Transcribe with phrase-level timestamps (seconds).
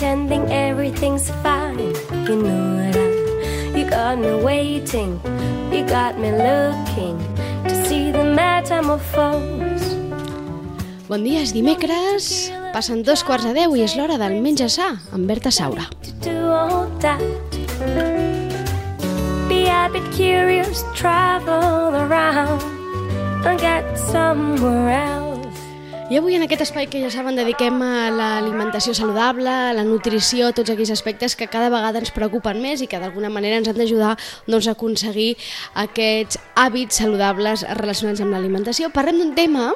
[0.00, 1.92] pretending everything's fine.
[2.24, 5.20] You know that you got me waiting,
[5.70, 7.20] you got me looking
[7.68, 9.84] to see the metamorphose.
[11.06, 14.94] Bon dia, és dimecres, passen dos quarts de deu i és l'hora del menja sa
[15.12, 15.84] amb Berta Saura.
[19.52, 22.62] Be a bit curious, travel around
[23.44, 25.19] and get somewhere else.
[26.10, 30.48] I avui en aquest espai que ja saben dediquem a l'alimentació saludable, a la nutrició,
[30.48, 33.68] a tots aquells aspectes que cada vegada ens preocupen més i que d'alguna manera ens
[33.70, 34.16] han d'ajudar
[34.48, 35.36] doncs, a aconseguir
[35.78, 38.88] aquests hàbits saludables relacionats amb l'alimentació.
[38.90, 39.68] Parlem d'un tema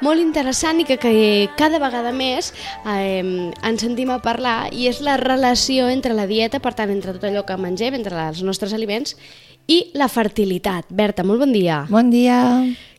[0.00, 1.12] molt interessant i que, que
[1.58, 2.54] cada vegada més
[2.88, 3.20] eh,
[3.52, 7.28] ens sentim a parlar i és la relació entre la dieta, per tant, entre tot
[7.28, 9.12] allò que mengem, entre els nostres aliments
[9.68, 10.88] i la fertilitat.
[10.88, 11.82] Berta, molt bon dia.
[11.92, 12.40] Bon dia.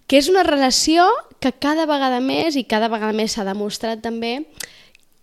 [0.08, 1.06] Que és una relació
[1.44, 4.40] que cada vegada més i cada vegada més s'ha demostrat també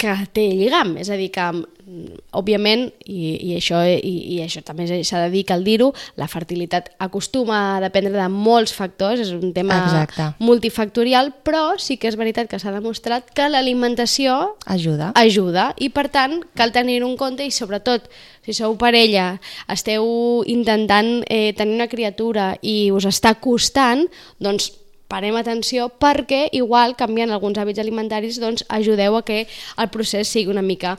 [0.01, 4.62] que té lligam, és a dir, que mm, òbviament, i, i, això, i, i això
[4.67, 9.20] també s'ha de dir que al dir-ho, la fertilitat acostuma a dependre de molts factors,
[9.20, 10.31] és un tema Exacte.
[10.41, 15.12] multifactorial, però sí que és veritat que s'ha demostrat que l'alimentació Ajuda.
[15.20, 18.09] ajuda i per tant cal tenir-ho en compte i sobretot
[18.47, 19.35] si sou parella,
[19.69, 24.07] esteu intentant eh, tenir una criatura i us està costant,
[24.41, 24.73] doncs
[25.11, 29.42] parem atenció perquè igual canviant alguns hàbits alimentaris doncs ajudeu a que
[29.77, 30.97] el procés sigui una mica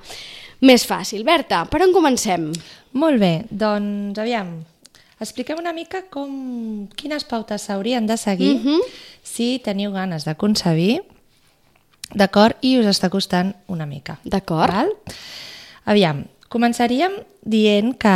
[0.62, 1.24] més fàcil.
[1.26, 2.52] Berta, per on comencem?
[2.94, 4.60] Molt bé, doncs aviam,
[5.22, 8.82] expliquem una mica com, quines pautes s'haurien de seguir Mhm.
[9.24, 11.02] si teniu ganes de concebir,
[12.14, 14.20] d'acord, i us està costant una mica.
[14.26, 14.92] D'acord.
[15.86, 18.16] Aviam, començaríem dient que,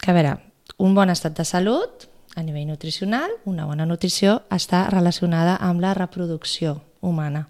[0.00, 0.38] que, a veure,
[0.78, 5.94] un bon estat de salut a nivell nutricional, una bona nutrició està relacionada amb la
[5.94, 7.48] reproducció humana.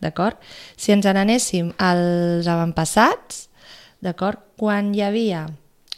[0.00, 0.36] D'acord?
[0.76, 3.48] Si ens n'anéssim als avantpassats,
[4.00, 4.38] d'acord?
[4.56, 5.46] Quan hi havia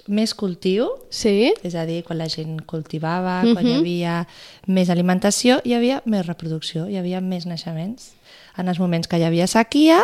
[0.09, 1.53] més cultiu, Sí?
[1.63, 4.27] és a dir, quan la gent cultivava, quan hi havia
[4.67, 8.13] més alimentació, hi havia més reproducció, hi havia més naixements.
[8.57, 10.01] En els moments que hi havia sequia,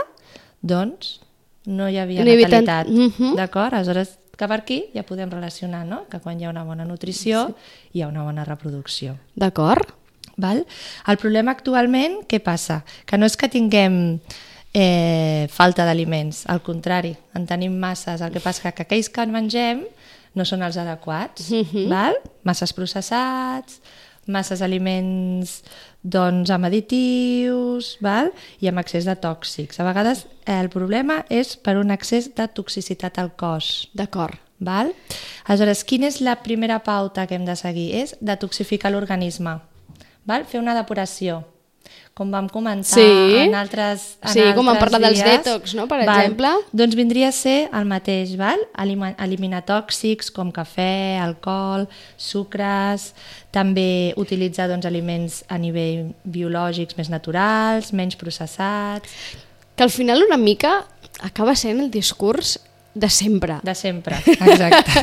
[0.62, 1.20] doncs
[1.66, 2.86] no hi havia natalitat.
[2.88, 3.34] Mhm.
[3.36, 3.74] D'acord?
[3.74, 6.04] Aleshores, que per aquí ja podem relacionar, no?
[6.10, 7.48] Que quan hi ha una bona nutrició,
[7.92, 9.16] hi ha una bona reproducció.
[9.34, 9.94] D'acord.
[10.36, 10.66] Val?
[11.08, 12.82] El problema actualment, què passa?
[13.08, 14.18] Que no és que tinguem
[14.76, 18.20] eh, falta d'aliments, al contrari, en tenim masses.
[18.20, 19.86] El que passa que aquells que en mengem
[20.36, 21.48] no són els adequats.
[21.88, 22.20] val?
[22.44, 23.80] Masses processats,
[24.26, 25.60] masses aliments
[26.02, 28.32] doncs, amb additius val?
[28.60, 29.80] i amb excés de tòxics.
[29.80, 33.88] A vegades eh, el problema és per un excés de toxicitat al cos.
[33.94, 34.38] D'acord.
[34.58, 34.94] Val?
[35.44, 37.90] Aleshores, quina és la primera pauta que hem de seguir?
[37.98, 39.58] És detoxificar l'organisme.
[40.24, 40.46] Val?
[40.48, 41.42] Fer una depuració.
[42.16, 43.36] Com vam comentar Sí.
[43.44, 45.44] en altres en Sí, com vam altres parlar dels dies.
[45.44, 45.86] detox, no?
[45.86, 46.20] Per Val?
[46.22, 46.48] exemple.
[46.72, 48.58] Doncs vindria a ser el mateix, val?
[48.78, 53.12] Elima- eliminar tòxics com cafè, alcohol, sucres,
[53.50, 59.10] també utilitzar doncs, aliments a nivell biològics més naturals, menys processats,
[59.76, 60.86] Que al final una mica
[61.20, 62.58] acaba sent el discurs
[62.96, 63.58] de sempre.
[63.62, 65.02] de sempre, exacte.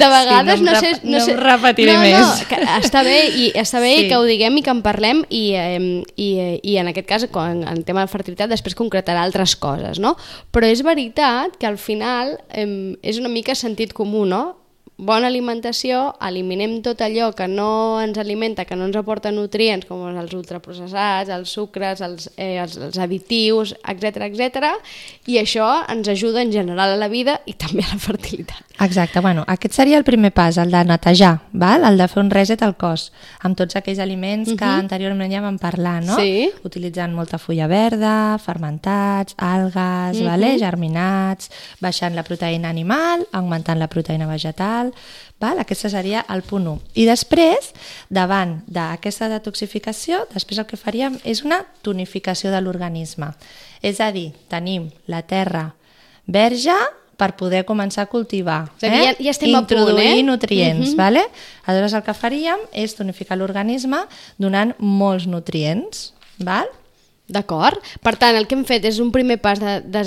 [0.00, 0.92] De vegades Sí, no no, sé...
[0.94, 2.20] rep- no em repetiré no, més.
[2.24, 4.06] No, que està bé, i està bé Sí.
[4.08, 6.28] que ho diguem i que en parlem i, eh, i,
[6.62, 10.14] i en aquest cas, quan, en el tema de fertilitat, després concretarà altres coses, no?
[10.54, 14.56] Però és veritat que al final eh, és una mica sentit comú, no?
[14.98, 20.00] Bona alimentació, eliminem tot allò que no ens alimenta, que no ens aporta nutrients, com
[20.10, 24.72] els ultraprocessats, els sucres, els, eh, els, els additius, etc etc.
[25.30, 28.64] i això ens ajuda en general a la vida i també a la fertilitat.
[28.80, 31.86] Exacte, bueno, aquest seria el primer pas, el de netejar, val?
[31.86, 33.12] el de fer un reset al cos,
[33.46, 36.18] amb tots aquells aliments que anteriorment ja vam parlar, no?
[36.18, 36.50] Sí.
[36.66, 40.56] Utilitzant molta fulla verda, fermentats, algues, vale?
[40.58, 41.50] germinats,
[41.82, 44.87] baixant la proteïna animal, augmentant la proteïna vegetal,
[45.40, 45.58] val?
[45.58, 46.80] aquest seria el punt 1.
[46.94, 47.72] I després,
[48.10, 53.32] davant d'aquesta detoxificació, després el que faríem és una tonificació de l'organisme.
[53.82, 55.74] És a dir, tenim la terra
[56.26, 56.74] verge
[57.18, 58.70] per poder començar a cultivar.
[58.78, 60.22] És a dir, ja- ja estem a punt, Introduir eh?
[60.22, 60.96] nutrients, Mhm.
[60.96, 61.24] vale?
[61.66, 63.98] Aleshores el que faríem és tonificar l'organisme
[64.38, 66.68] donant molts nutrients, val?
[67.28, 67.76] D'acord?
[68.00, 70.02] Per tant, el que hem fet és un primer pas de, de,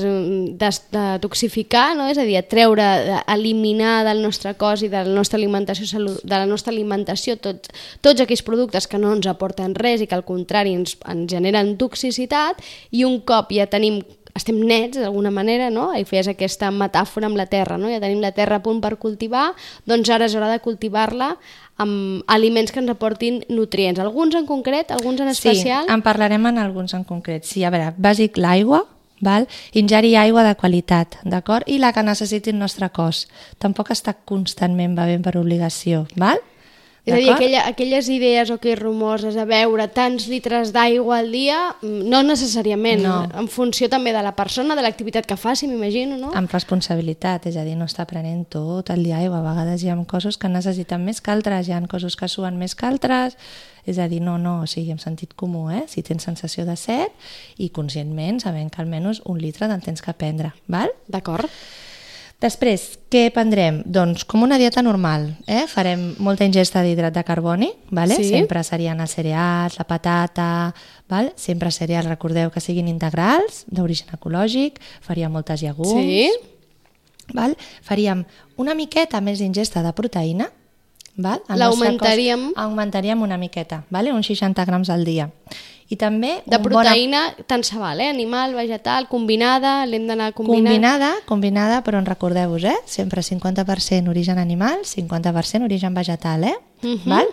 [0.58, 2.08] de, de toxificar, no?
[2.10, 6.34] és a dir, treure, de- eliminar del nostre cos i de la nostra alimentació, de
[6.34, 7.70] la nostra alimentació tot,
[8.02, 11.76] tots aquells productes que no ens aporten res i que al contrari ens, ens generen
[11.78, 12.58] toxicitat
[12.90, 14.02] i un cop ja tenim
[14.34, 15.90] estem nets d'alguna manera, no?
[15.92, 17.90] I feies aquesta metàfora amb la terra, no?
[17.92, 19.50] Ja tenim la terra a punt per cultivar,
[19.86, 21.34] doncs ara és hora de cultivar-la
[21.82, 24.00] amb aliments que ens aportin nutrients.
[24.00, 25.88] Alguns en concret, alguns en especial?
[25.88, 27.48] Sí, en parlarem en alguns en concret.
[27.48, 28.86] Sí, a veure, bàsic l'aigua,
[29.22, 29.48] val?
[29.74, 31.68] ingerir aigua de qualitat, d'acord?
[31.68, 33.28] I la que necessiti el nostre cos.
[33.62, 36.42] Tampoc està constantment bevent per obligació, val?
[37.04, 41.32] És a dir, aquella, aquelles idees o aquells rumors a beure tants litres d'aigua al
[41.34, 43.24] dia, mm, no necessàriament, No.
[43.34, 46.30] en funció també de la persona, de l'activitat que faci, m'imagino, no?
[46.38, 49.40] Amb responsabilitat, és a dir, no està prenent tot el dia aigua.
[49.40, 52.58] A vegades hi ha coses que necessiten més que altres, hi ha coses que suen
[52.58, 53.36] més que altres,
[53.84, 55.86] és a dir, no, no, o sigui, amb sentit comú, eh?
[55.88, 57.12] Si tens sensació de set
[57.58, 60.92] i conscientment sabent que almenys un litre te'n tens que prendre, val?
[61.08, 61.50] D'acord.
[62.42, 63.84] Després, què prendrem?
[63.86, 65.68] Doncs com una dieta normal, eh?
[65.70, 68.16] farem molta ingesta d'hidrat de carboni, vale?
[68.18, 68.32] Sí.
[68.32, 70.48] sempre serien els cereals, la patata,
[71.12, 71.30] val?
[71.38, 76.32] sempre cereals, recordeu que siguin integrals, d'origen ecològic, faríem moltes llegums, Sí.
[77.34, 77.54] val?
[77.86, 78.26] faríem
[78.58, 80.50] una miqueta més d'ingesta de proteïna,
[81.60, 82.54] L'augmentaríem.
[82.56, 84.14] Augmentaríem una miqueta, vale?
[84.14, 85.30] uns 60 grams al dia.
[85.92, 88.08] I també De proteïna, tant se val, eh?
[88.10, 90.64] Animal, vegetal, combinada, l'hem d'anar combinant.
[90.70, 92.78] Combinada, combinada, però en recordeu-vos, eh?
[92.88, 96.56] Sempre 50% origen animal, 50% origen vegetal, eh?
[96.82, 97.04] Mhm.
[97.06, 97.28] val?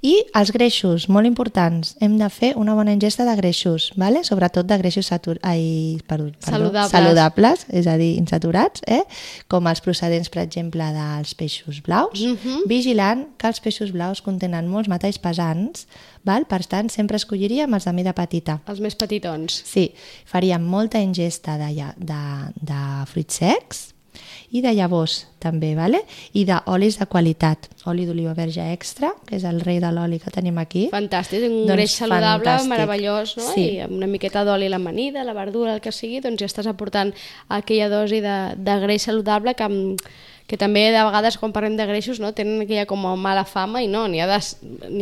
[0.00, 1.90] I els greixos, molt importants.
[2.00, 4.22] Hem de fer una bona ingesta de greixos, vale?
[4.24, 5.38] sobretot de greixos satur...
[5.42, 6.90] Ai, perdó, perdó, Saludables.
[6.90, 9.02] saludables, és a dir, insaturats, eh?
[9.46, 12.62] com els procedents, per exemple, dels peixos blaus, Mhm.
[12.66, 15.86] vigilant que els peixos blaus contenen molts metalls pesants,
[16.24, 16.46] val?
[16.48, 18.60] per tant, sempre escolliríem els de mida petita.
[18.68, 19.62] Els més petitons.
[19.64, 19.90] Sí,
[20.26, 22.22] faríem molta ingesta de, de,
[22.60, 22.80] de
[23.10, 23.90] fruits secs
[24.54, 25.98] i de llavors també, vale?
[26.32, 27.66] i d'olis de qualitat.
[27.90, 30.86] Oli d'oliva verge extra, que és el rei de l'oli que tenim aquí.
[30.92, 32.70] Fantàstic, un Doncs greix saludable, fantàstic.
[32.70, 33.48] meravellós, no?
[33.50, 33.64] Sí.
[33.74, 36.70] I amb una miqueta d'oli a l'amanida, la verdura, el que sigui, doncs ja estàs
[36.70, 37.10] aportant
[37.48, 39.96] aquella dosi de, de greix saludable que, mm,
[40.46, 43.80] que també de vegades quan parlem de greixos no, tenen aquella com a mala fama
[43.82, 44.36] i no, n'hi ha, de,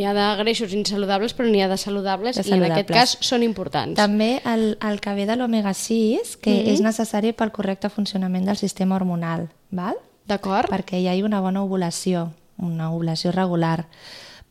[0.06, 3.16] ha de greixos insaludables però n'hi ha de saludables De i en aquest saludables.
[3.16, 3.96] cas són importants.
[3.98, 6.68] També el, el que ve de l'omega-6, que Mhm.
[6.76, 9.96] és necessari pel correcte funcionament del sistema hormonal, val?
[10.28, 10.70] D'acord?
[10.70, 13.88] perquè hi hagi una bona ovulació, una ovulació regular.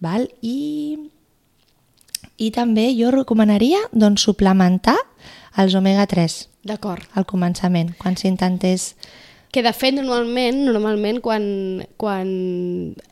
[0.01, 0.27] Val?
[0.41, 0.97] I,
[2.37, 4.97] I també jo recomanaria doncs, suplementar
[5.55, 7.03] els omega-3 D'acord.
[7.15, 8.95] al començament, quan s'intentés...
[9.51, 11.43] Que de fet, normalment, normalment quan,
[11.99, 12.29] quan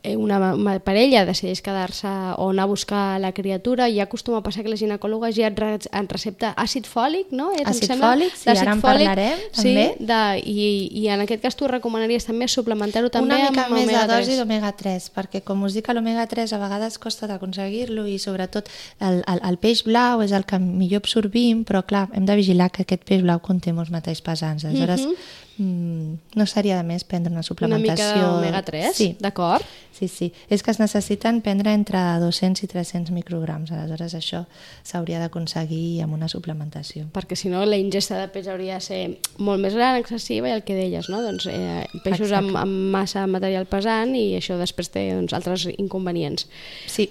[0.02, 2.08] eh, una, una parella decideix quedar-se
[2.40, 5.60] o anar a buscar la criatura, ja acostuma a passar que la ginecòloga ja et,
[5.60, 7.50] re, et recepta àcid fòlic, no?
[7.52, 8.14] És, em Àcid sembla?
[8.14, 9.84] fòlic, sí, ara en fòlic, parlarem, sí, també.
[10.00, 10.70] De, i,
[11.02, 14.14] I en aquest cas tu recomanaries també suplementar-ho també una mica amb més de omega-3.
[14.14, 19.44] dosi d'omega-3, perquè com us dic, l'omega-3 a vegades costa d'aconseguir-lo i sobretot el, el,
[19.44, 23.04] el peix blau és el que millor absorbim, però clar, hem de vigilar que aquest
[23.04, 24.64] peix blau conté molts metalls pesants.
[24.64, 28.06] Aleshores, mm, no seria de més prendre una Una suplementació...
[28.06, 29.64] mica d'omega-3, Sí, d'acord?
[29.92, 30.30] Sí, sí.
[30.48, 33.70] És que es necessiten prendre entre 200 i 300 micrograms.
[33.74, 34.46] Aleshores, això
[34.82, 37.04] s'hauria d'aconseguir amb una suplementació.
[37.12, 39.00] perquè si no la ingesta de peix hauria de ser
[39.38, 41.20] molt més gran, excessiva i el que deies, no?
[41.22, 46.48] doncs, eh, peixos amb, amb massa material pesant i això després té doncs, altres inconvenients.
[46.86, 47.10] Sí.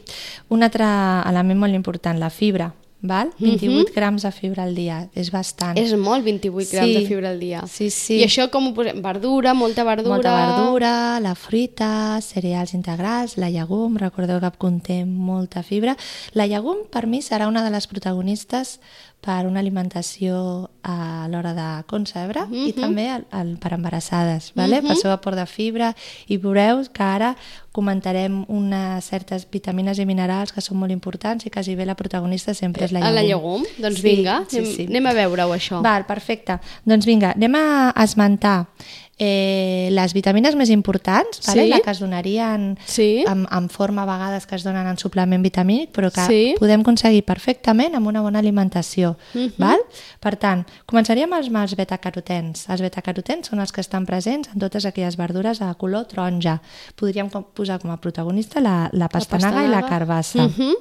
[0.49, 0.85] Un altre
[1.29, 2.73] element molt important, la fibra.
[3.01, 3.29] Val?
[3.39, 5.09] 28 grams de fibra al dia.
[5.15, 5.77] És bastant.
[5.79, 6.95] És molt 28 grams Sí.
[6.97, 7.61] de fibra al dia.
[7.67, 8.17] Sí, sí.
[8.19, 9.01] I això com ho posem?
[9.01, 10.15] Verdura, molta verdura...
[10.15, 15.95] Molta verdura, la fruita, cereals integrals, la llegum, recordeu que conté molta fibra.
[16.33, 18.79] La llegum, per mi, serà una de les protagonistes
[19.19, 24.79] per una alimentació a l'hora de concebre i també el, el, per embarassades, vale?
[24.81, 25.89] pel seu aport de fibra
[26.31, 27.33] i veureu que ara
[27.75, 32.55] comentarem unes certes vitamines i minerals que són molt importants i quasi bé la protagonista
[32.55, 33.19] sempre és la A llegum.
[33.19, 33.67] la llegum?
[33.83, 35.83] Doncs vinga, anem, anem a veure-ho això.
[35.83, 36.59] Val, perfecte.
[36.87, 38.69] Doncs vinga, anem a esmentar
[39.21, 41.63] eh, les vitamines més importants, vale?
[41.63, 41.69] Sí.
[41.69, 43.25] la que es donarien Sí.
[43.27, 46.55] en, en forma a vegades que es donen en suplement vitamínic, però que Sí.
[46.57, 49.17] podem aconseguir perfectament amb una bona alimentació.
[49.33, 49.53] Mhm.
[49.57, 49.79] val?
[50.21, 52.69] Per tant, començaríem amb els betacarotens.
[52.69, 56.61] Els betacarotens són els que estan presents en totes aquelles verdures de color taronja.
[56.95, 59.89] Podríem com, posar com a protagonista la, la pastanaga, i la pastanaga.
[59.89, 60.47] carbassa.
[60.47, 60.73] Mhm.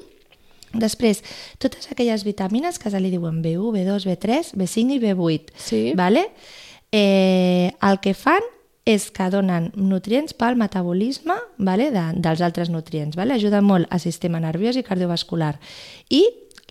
[0.75, 1.23] Després,
[1.59, 5.53] totes aquelles vitamines que se li diuen B1, B2, B3, B5 i B8.
[5.57, 5.93] Sí.
[5.97, 6.29] Vale?
[6.93, 8.43] Eh, el que fan
[8.89, 11.91] és que donen nutrients pel metabolisme vale?
[11.93, 13.17] de, dels altres nutrients.
[13.17, 13.35] Vale?
[13.37, 15.59] Ajuden molt al sistema nerviós i cardiovascular.
[16.09, 16.23] I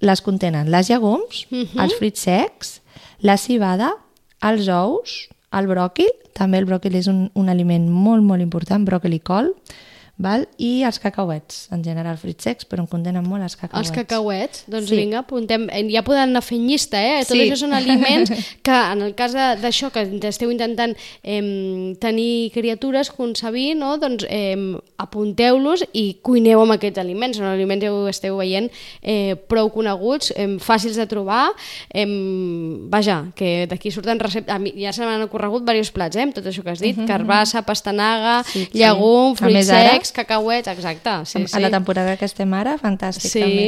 [0.01, 1.79] les contenen les llegums, Mhm.
[1.79, 2.81] els fruits secs,
[3.19, 3.93] la cibada,
[4.41, 9.13] els ous, el bròquil, també el bròquil és un, un aliment molt, molt important, bròquil
[9.13, 9.53] i col,
[10.17, 10.47] val?
[10.57, 13.89] i els cacauets, en general fruits secs, però em contenen molt els cacauets.
[13.89, 14.95] Els cacauets, doncs Sí.
[14.95, 15.01] sí.
[15.01, 15.67] vinga, apuntem.
[15.71, 17.19] Eh, Ja poden anar fent llista, eh?
[17.25, 17.43] Tot Sí.
[17.49, 18.29] això són aliments
[18.65, 23.97] que, en el cas de- d'això, que esteu intentant eh, tenir criatures, concebir, no?
[23.97, 24.55] doncs eh,
[24.97, 27.37] apunteu-los i cuineu amb aquests aliments.
[27.37, 28.71] Són aliments, ho esteu veient,
[29.01, 31.51] eh, prou coneguts, eh, fàcils de trobar.
[31.93, 32.05] Eh,
[32.89, 34.53] vaja, que d'aquí surten receptes...
[34.53, 36.23] A mi ja se m'han ocorregut diversos plats, eh?
[36.27, 36.97] amb tot això que has dit.
[37.07, 38.79] Carbassa, pastanaga, Sí, sí.
[38.79, 39.69] llegum, fruits més,
[40.07, 41.09] secs, cacauets, exacte.
[41.25, 41.55] Sí, sí.
[41.55, 43.39] a la temporada que estem ara, fantàstic Sí.
[43.39, 43.67] també.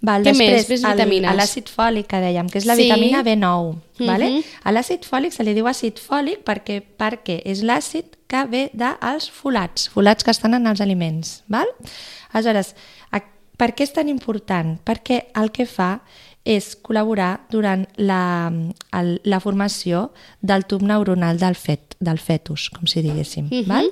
[0.00, 0.50] Val, Què més?
[0.52, 1.36] després, Més el- vitamines.
[1.36, 2.82] l'àcid fòlic que dèiem, que és la Sí.
[2.84, 3.78] vitamina B9.
[4.00, 4.30] vale?
[4.30, 4.42] Mhm.
[4.64, 9.30] A l'àcid fòlic se li diu àcid fòlic perquè, perquè és l'àcid que ve dels
[9.30, 11.44] folats, folats que estan en els aliments.
[11.46, 11.66] Val?
[12.32, 12.74] Aleshores,
[13.56, 14.80] per què és tan important?
[14.84, 16.02] Perquè el que fa
[16.44, 18.52] és col·laborar durant la,
[18.92, 20.10] el, la formació
[20.42, 23.48] del tub neuronal del, fet, del fetus, com si diguéssim.
[23.50, 23.66] Mhm.
[23.68, 23.88] val?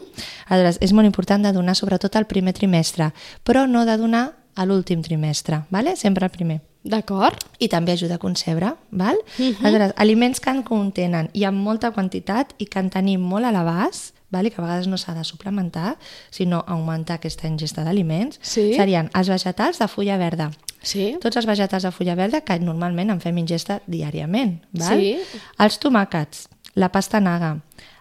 [0.48, 4.66] Aleshores, és molt important de donar sobretot al primer trimestre, però no de donar a
[4.66, 5.96] l'últim trimestre, vale?
[5.96, 6.60] sempre el primer.
[6.84, 7.38] D'acord.
[7.62, 9.16] I també ajuda a concebre, val?
[9.38, 9.64] Mhm.
[9.64, 13.52] Aleshores, aliments que en contenen i amb molta quantitat i que en tenim molt a
[13.52, 14.50] l'abast, vale?
[14.50, 15.96] que a vegades no s'ha de suplementar,
[16.30, 18.74] sinó augmentar aquesta ingesta d'aliments, Sí.
[18.74, 20.50] serien els vegetals de fulla verda.
[20.82, 21.12] Sí.
[21.22, 24.58] Tots els vegetals de fulla verda que normalment en fem ingesta diàriament.
[24.74, 24.98] Val?
[24.98, 25.40] Sí.
[25.62, 27.56] Els tomàquets, la pastanaga,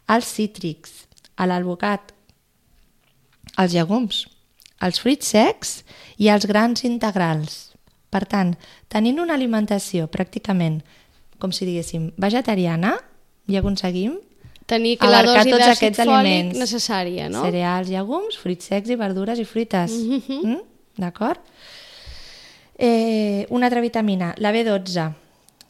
[0.10, 1.06] els cítrics,
[1.42, 2.12] l'alvocat,
[3.62, 4.26] els llegums,
[4.82, 5.82] els fruits secs
[6.18, 7.72] i els grans integrals.
[8.12, 8.56] Per tant,
[8.92, 10.82] tenint una alimentació pràcticament,
[11.40, 12.98] com si diguéssim, vegetariana,
[13.50, 14.20] ja aconseguim
[14.72, 16.58] Tenir que la dosi tots aquests aliments.
[16.60, 17.42] necessària, no?
[17.44, 19.92] Cereals, llegums, fruits secs i verdures i fruites.
[19.92, 20.38] Mhm.
[20.46, 20.60] mm?
[21.02, 21.42] D'acord?
[22.82, 25.12] Eh, una altra vitamina, la B12.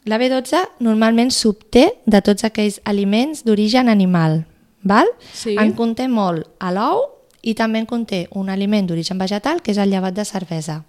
[0.08, 4.46] La B12 normalment s'obté de tots aquells aliments d'origen animal.
[4.82, 5.10] Val?
[5.36, 5.52] Sí.
[5.60, 7.04] En conté molt a l'ou
[7.44, 10.80] i també en conté un aliment d'origen vegetal, que és el llevat de cervesa.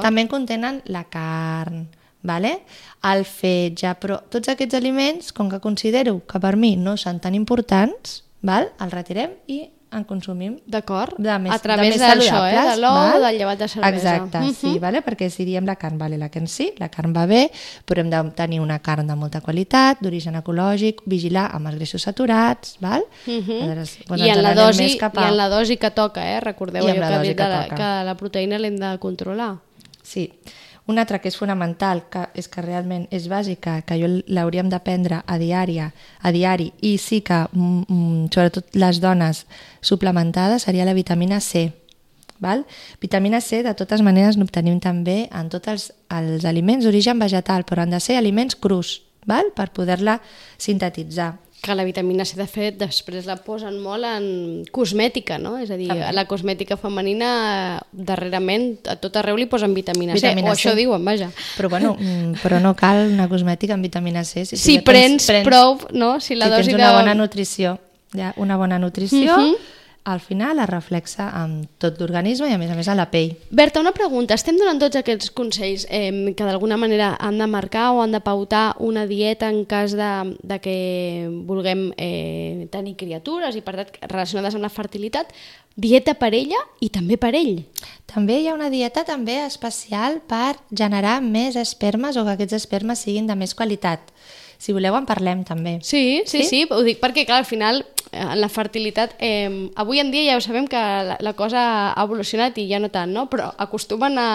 [0.00, 1.84] També en contenen la carn,
[2.24, 2.62] vale?
[3.04, 7.36] el fetge, però tots aquests aliments, com que considero que per mi no són tan
[7.36, 8.72] importants, val?
[8.80, 11.14] els retirem i en consumim D'acord.
[11.16, 12.56] de més, a través d'això, eh?
[12.74, 14.16] de l'ou, del llevat de cervesa.
[14.16, 14.54] Exacte, Mhm.
[14.54, 15.02] sí, vale?
[15.02, 17.50] perquè si diem la carn, vale, la carn sí, la carn va bé,
[17.86, 22.02] però hem de tenir una carn de molta qualitat, d'origen ecològic, vigilar amb els greixos
[22.02, 23.04] saturats, val?
[23.26, 23.62] Mhm.
[23.62, 26.40] Aleshores, doncs I, en la dosi, cap I a- en la dosi que toca, eh?
[26.40, 29.56] Recordeu I allò que, que de la, que la proteïna l'hem de controlar.
[30.02, 30.32] Sí.
[30.86, 35.18] Una altra que és fonamental, que és que realment és bàsica, que jo l'hauríem d'aprendre
[35.26, 35.88] a diària,
[36.22, 39.46] a diari, i sí que, mm, mm, sobretot les dones
[39.80, 41.72] suplementades, seria la vitamina C.
[42.38, 42.66] Val?
[43.00, 47.82] Vitamina C, de totes maneres, n'obtenim també en tots els, els aliments d'origen vegetal, però
[47.82, 49.50] han de ser aliments crus, val?
[49.56, 50.20] per poder-la
[50.58, 51.34] sintetitzar.
[51.66, 54.26] Que la vitamina C, de fet, després la posen molt en
[54.70, 55.56] cosmètica, no?
[55.58, 60.52] És a dir, a la cosmètica femenina, darrerament, a tot arreu li posen vitamina, Vitamina
[60.52, 60.60] C, o C.
[60.60, 61.30] això diuen, vaja.
[61.56, 64.44] Però, bueno, mm, però no cal una cosmètica amb vitamina C.
[64.46, 66.20] Si, Si ja prens, prou, no?
[66.20, 66.96] Si la si dosi tens una de...
[67.00, 67.78] bona nutrició,
[68.14, 69.56] ja, una bona nutrició, Mhm.
[70.06, 73.32] Al final es reflexa en tot l'organisme i a més a més a la pell.
[73.50, 74.36] Berta, una pregunta.
[74.38, 78.22] Estem donant tots aquests consells eh, que d'alguna manera han de marcar o han de
[78.22, 80.12] pautar una dieta en cas de,
[80.46, 80.76] de que
[81.50, 85.34] vulguem eh, tenir criatures i per tant relacionades amb la fertilitat,
[85.74, 87.64] dieta per ella i també per ell.
[88.06, 93.02] També hi ha una dieta també especial per generar més espermes o que aquests espermes
[93.02, 94.14] siguin de més qualitat.
[94.58, 95.78] Si voleu en parlem també.
[95.82, 96.66] Sí, sí, sí, Sí?
[96.70, 100.36] ho dic perquè, clar, al final, eh, en la fertilitat, eh, avui en dia ja
[100.38, 103.28] ho sabem que la, la cosa ha evolucionat i ja no tant, no?
[103.30, 104.30] Però acostumen a...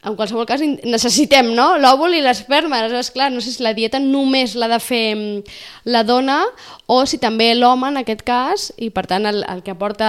[0.00, 1.74] En qualsevol cas, necessitem no?
[1.76, 2.78] l'òvul i l'esperma.
[2.80, 5.42] Aleshores, clar, no sé si la dieta només l'ha de fer mm,
[5.92, 6.38] la dona
[6.88, 10.08] o si també l'home, en aquest cas, i per tant el, el que aporta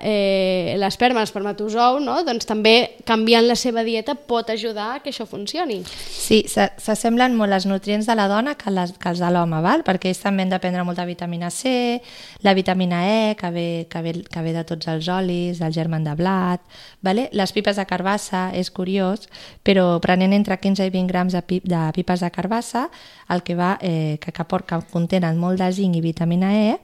[0.00, 2.16] eh, l'esperma, l'espermatozou, no?
[2.24, 5.82] doncs també canviant la seva dieta pot ajudar que això funcioni.
[5.84, 9.60] Sí, se- s'assemblen molt els nutrients de la dona que, les, que els de l'home,
[9.84, 12.00] perquè ells també han de prendre molta vitamina C,
[12.42, 16.08] la vitamina E, que ve, que ve, que ve de tots els olis, del germen
[16.08, 16.64] de blat,
[17.04, 17.28] vale?
[17.36, 19.25] les pipes de carbassa, és curiós,
[19.62, 22.86] però prenent entre 15 i 20 grams de, pip, de pipes de carbassa,
[23.28, 26.78] el que va, eh, que, que, que contenen molt de zinc i vitamina E,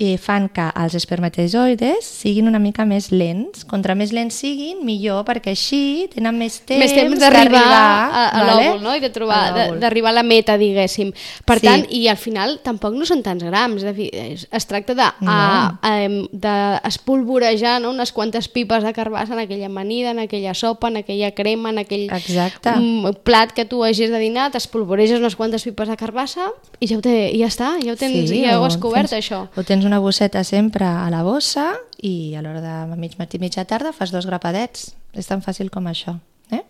[0.00, 3.64] i fan que els espermatozoides siguin una mica més lents.
[3.68, 8.44] Contra més lents siguin, millor, perquè així tenen més temps, més temps d'arribar a, a
[8.44, 8.64] vale?
[8.70, 8.94] l'òvul, no?
[8.96, 9.42] I de trobar,
[9.78, 11.12] d'arribar a la meta, diguéssim.
[11.44, 11.66] Per Sí.
[11.66, 15.08] tant, i al final tampoc no són tants grams, de fi, es, es tracta de,
[15.20, 15.30] No.
[15.30, 16.54] a, a, em, de
[16.88, 17.90] espolvorejar no?
[17.90, 21.78] unes quantes pipes de carbassa en aquella amanida, en aquella sopa, en aquella crema, en
[21.78, 22.70] aquell Exacte.
[22.76, 26.48] mm, plat que tu hagis de dinar, t'espolvoreges unes quantes pipes de carbassa
[26.80, 29.18] i ja, ho té, i ja està, ja ho tens, ja ho has cobert, tens,
[29.24, 29.44] això.
[29.56, 33.40] Ho tens tens una bosseta sempre a la bossa i a l'hora de mig matí,
[33.42, 34.92] mitja tarda fas dos grapadets.
[35.12, 36.14] És tan fàcil com això.
[36.54, 36.62] Eh?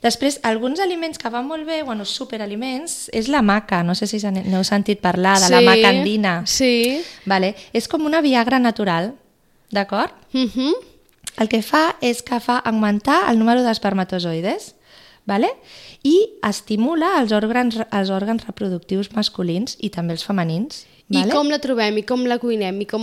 [0.00, 3.82] Després, alguns aliments que van molt bé, bueno, superaliments, és la maca.
[3.82, 6.36] No sé si n'heu sentit parlar de la maca andina.
[6.46, 7.02] Sí.
[7.26, 7.56] Vale?
[7.74, 9.14] És com una viagra natural,
[9.70, 10.14] d'acord?
[10.32, 10.72] Mm -hmm.
[11.38, 14.74] El que fa és que fa augmentar el número d'espermatozoides
[15.26, 15.50] vale?
[16.02, 20.86] i estimula els òrgans, els òrgans reproductius masculins i també els femenins.
[21.08, 21.28] Vale?
[21.30, 22.00] I com la trobem?
[22.00, 22.80] I com la cuinem?
[22.82, 23.02] I com...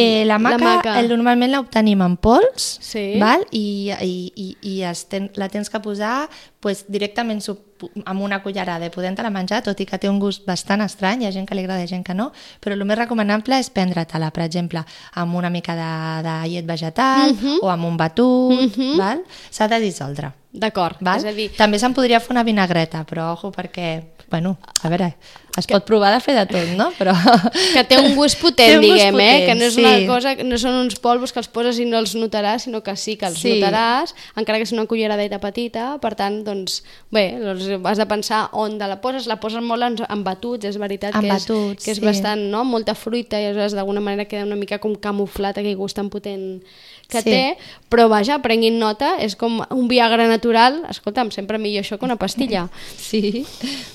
[0.00, 0.94] Eh, la maca, la maca.
[1.00, 3.18] El, normalment l'obtenim en pols Sí.
[3.20, 3.44] val?
[3.52, 6.30] i, i, i, i ten, la tens que posar
[6.64, 7.60] pues, directament sub,
[8.04, 11.26] amb una cullerada i podent-te-la menjar, tot i que té un gust bastant estrany, hi
[11.26, 14.30] ha gent que li agrada i gent que no, però el més recomanable és prendre-te-la,
[14.30, 14.84] per exemple,
[15.14, 15.90] amb una mica de,
[16.28, 17.58] de llet vegetal Mhm.
[17.62, 19.22] o amb un batut, val?
[19.50, 20.32] s'ha de dissoldre.
[20.52, 20.96] D'acord.
[21.16, 25.14] És a dir, També se'n podria fer una vinagreta, però ojo perquè, bueno, a veure,
[25.56, 26.88] es pot provar de fer de tot, no?
[26.98, 27.12] Però...
[27.74, 29.28] que té un gust potent, un gust diguem, eh?
[29.30, 29.84] potent, Que no és sí.
[29.84, 32.96] una cosa, no són uns polvos que els poses i no els notaràs, sinó que
[32.96, 33.60] sí que els Sí.
[33.60, 36.80] notaràs, encara que és una culleradeta petita, per tant, doncs,
[37.14, 40.64] bé, doncs has de pensar on te la poses, la poses molt en, en batuts,
[40.64, 42.04] és veritat En que és, batuts, que és sí.
[42.04, 45.96] bastant, no?, molta fruita i aleshores d'alguna manera queda una mica com camuflat aquell gust
[45.96, 46.62] tan potent
[47.10, 47.30] que Sí.
[47.30, 47.56] té,
[47.90, 52.16] però vaja, prenguin nota, és com un viagra natural, escolta'm, sempre millor això que una
[52.16, 52.68] pastilla.
[52.96, 53.44] Sí,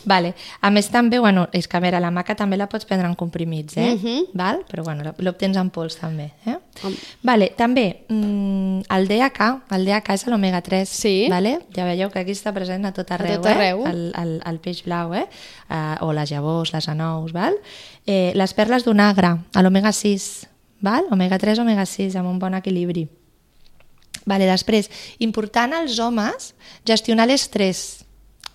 [0.03, 0.34] vale.
[0.62, 3.15] A més també, bueno, és que a veure, la maca també la pots prendre en
[3.15, 3.96] comprimits, eh?
[3.96, 4.25] Mhm.
[4.34, 4.65] Val?
[4.67, 6.58] Però bueno, l'obtens en pols també, eh?
[6.84, 6.96] Home.
[7.24, 11.27] Vale, també, mm, el DHA, el DHA és l'omega 3, Sí.
[11.29, 11.60] vale?
[11.74, 13.62] Ja veieu que aquí està present a tot arreu, tot arreu.
[13.64, 13.64] eh?
[13.74, 15.25] El, el, el peix blau, eh?
[15.69, 17.55] Uh, o les llavors, les anous, val?
[18.05, 20.45] Eh, les perles d'un agre, a l'omega 6,
[20.86, 21.05] val?
[21.12, 23.07] Omega 3, omega 6, amb un bon equilibri.
[24.25, 24.89] Vale, després,
[25.22, 26.53] important als homes
[26.86, 28.01] gestionar l'estrès.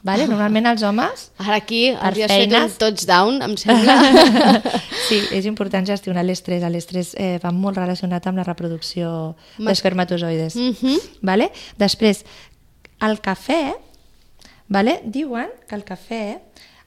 [0.03, 0.25] Vale?
[0.27, 2.77] Normalment els homes Ara aquí Per havies fet un feines.
[2.81, 4.63] touchdown, em sembla.
[5.11, 6.65] sí, és important gestionar l'estrès.
[6.73, 10.57] L'estrès eh, va molt relacionat amb la reproducció d'espermatozoides.
[10.57, 10.97] Mhm.
[11.21, 11.51] vale?
[11.77, 12.25] Després,
[13.05, 13.75] el cafè,
[14.71, 15.01] vale?
[15.05, 16.23] diuen que el cafè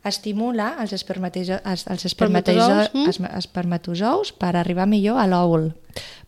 [0.07, 3.37] estimula els, espermatozous, els, els espermatozous, Espermatozous, mm.
[3.39, 5.69] espermatozous per arribar millor a l'òvul.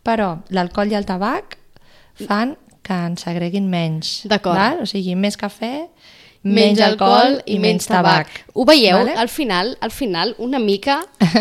[0.05, 1.57] Però l'alcohol i el tabac
[2.21, 4.21] fan que ens segreguin menys.
[4.29, 4.83] D'acord.
[4.83, 5.87] O sigui, més cafè,
[6.45, 8.29] menys alcohol i menys tabac.
[8.53, 8.99] Ho veieu?
[9.01, 9.15] Vale?
[9.17, 10.99] Al final, al final, una mica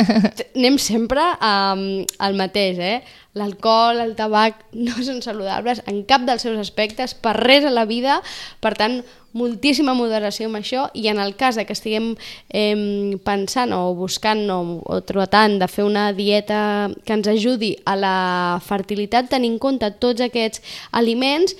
[0.56, 1.84] anem sempre um,
[2.18, 2.96] al mateix, eh?
[3.34, 7.84] L'alcohol, el tabac no són saludables en cap dels seus aspectes, per res a la
[7.84, 8.20] vida,
[8.62, 9.02] per tant,
[9.34, 12.12] moltíssima moderació amb això i en el cas de que estiguem
[12.54, 17.98] eh, pensant o buscant o, o tratant de fer una dieta que ens ajudi a
[17.98, 18.16] la
[18.64, 20.62] fertilitat, tenint en compte tots aquests
[20.94, 21.58] aliments,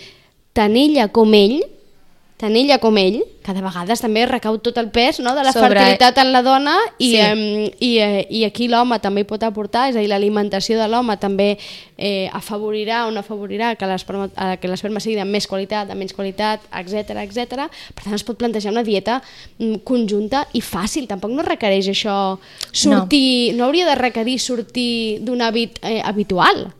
[0.54, 1.58] tant ella com ell
[2.36, 5.52] tant ella com ell, que de vegades també recau tot el pes no, de la
[5.54, 7.16] Sobre- fertilitat en la dona i, Sí.
[7.20, 10.88] eh, i, eh, i aquí l'home també hi pot aportar, és a dir, l'alimentació de
[10.88, 11.58] l'home també
[11.96, 16.60] eh, afavorirà o no afavorirà que l'esperma eh, sigui de més qualitat, de menys qualitat,
[16.72, 17.68] etc etc.
[17.94, 19.22] Per tant, es pot plantejar una dieta
[19.58, 22.38] mm, conjunta i fàcil, tampoc no requereix això
[22.72, 26.72] sortir, no, no hauria de requerir sortir d'un hàbit eh, habitual.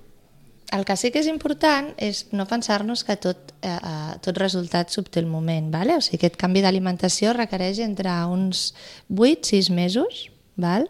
[0.74, 4.90] El que sí que és important és no pensar-nos que tot, eh, eh, tot resultat
[4.90, 5.70] s'obté el moment.
[5.70, 5.94] Vale?
[5.94, 8.72] O sigui, aquest canvi d'alimentació requereix entre uns
[9.08, 10.88] 8-6 mesos val?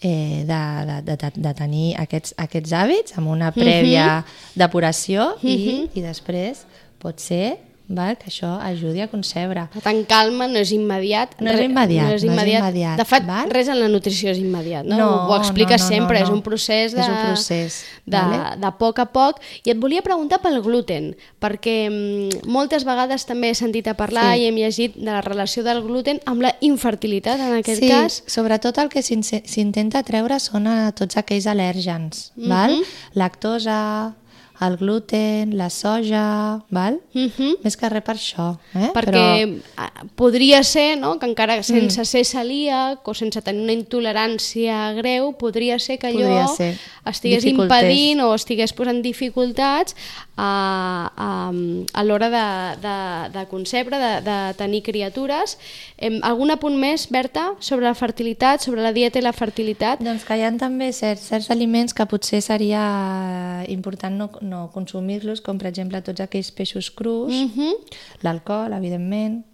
[0.00, 0.62] Eh, de,
[1.04, 6.66] de, de, de, tenir aquests, aquests hàbits amb una prèvia depuració i, i després
[7.00, 7.56] pot ser
[7.88, 8.16] val?
[8.18, 9.68] que això ajudi a concebre.
[9.72, 11.36] Per tant, calma, no és immediat.
[11.40, 12.62] No és immediat, no és no és immediat.
[12.62, 13.50] immediat, De fet, val?
[13.50, 14.96] res en la nutrició és immediat, no?
[14.96, 16.36] No, Ho expliques no, no, sempre, no, és no.
[16.36, 18.56] un procés de, És un procés, de, vale?
[18.60, 19.40] de poc a poc.
[19.64, 24.34] I et volia preguntar pel gluten, perquè mm, moltes vegades també he sentit a parlar
[24.34, 24.42] Sí.
[24.42, 28.22] i hem llegit de la relació del gluten amb la infertilitat, en aquest sí, cas.
[28.26, 32.74] sobretot el que s'in- s'intenta treure són a tots aquells al·lèrgens, val?
[33.14, 34.14] lactosa,
[34.60, 37.00] el gluten, la soja, val?
[37.14, 37.56] Mhm.
[37.64, 38.58] Més que res per això.
[38.74, 38.90] Eh?
[38.94, 44.92] perquè ah, podria ser no, que encara sense ser celíac o sense tenir una intolerància
[44.96, 46.78] greu, podria ser que allò Podria ser.
[47.06, 49.94] estigués impedint o estigués posant dificultats
[50.36, 51.52] a, a,
[51.92, 52.46] a l'hora de,
[52.82, 55.56] de, de concebre, de, de tenir criatures.
[55.96, 60.02] Em, algun apunt més, Berta, sobre la fertilitat, sobre la dieta i la fertilitat?
[60.04, 65.40] Doncs que hi ha també certs, certs aliments que potser seria important no, no consumir-los,
[65.42, 67.74] com per exemple tots aquells peixos crus, Mhm.
[68.22, 69.44] l'alcohol, evidentment,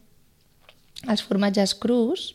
[1.09, 2.35] els formatges crus,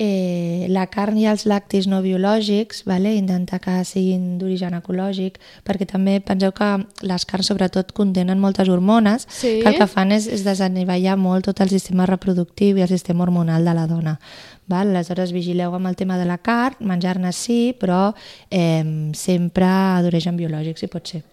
[0.00, 3.16] eh, la carn i els lactis no biològics, vale?
[3.18, 6.68] intentar que siguin d'origen ecològic, perquè també penseu que
[7.02, 9.58] les carns sobretot contenen moltes hormones Sí.
[9.60, 13.24] que el que fan és, és desanivellar molt tot el sistema reproductiu i el sistema
[13.24, 14.20] hormonal de la dona.
[14.68, 14.90] Val?
[14.94, 18.14] Aleshores vigileu amb el tema de la carn, menjar-ne sí, però
[18.50, 19.66] eh, sempre
[20.02, 21.24] d'origen biològic, si pot ser.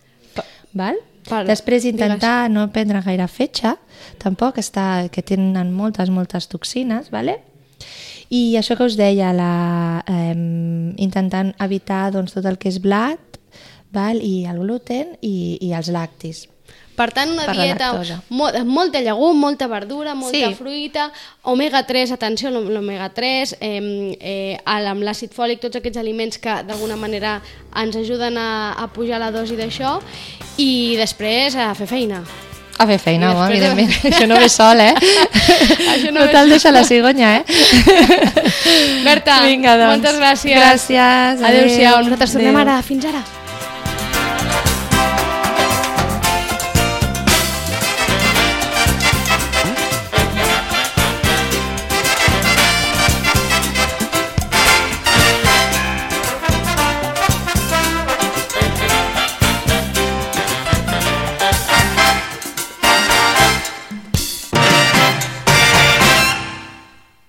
[0.76, 0.98] Val?
[1.26, 3.72] Per- Després intentar no prendre gaire fetge,
[4.22, 7.40] tampoc està, que tenen moltes, moltes toxines, vale?
[8.30, 10.34] I això que us deia, la, eh,
[11.02, 13.20] intentant evitar doncs, tot el que és blat
[13.94, 14.20] val?
[14.22, 16.46] i el gluten i, i els lactis.
[16.96, 17.90] Per tant, una Per dieta
[18.30, 20.54] molt, amb molta llegum, molta verdura, molta Sí.
[20.56, 21.10] fruita,
[21.44, 27.42] omega-3, atenció, l'om- l'omega-3, eh, eh, amb l'àcid fòlic, tots aquests aliments que d'alguna manera
[27.76, 30.00] ens ajuden a, a pujar la dosi d'això
[30.58, 32.24] i després a fer feina.
[32.78, 34.14] A fer feina, home, després de- evidentment.
[34.14, 34.94] Això no ve sol, eh?
[35.94, 37.44] Això no no te'l deixa la cigonya, eh?
[39.06, 39.94] Berta, Vinga, doncs.
[39.94, 40.58] moltes gràcies.
[40.60, 42.04] Gràcies, Adéu-siau, adéu.
[42.10, 42.82] nosaltres tornem ara.
[42.84, 43.24] Fins ara.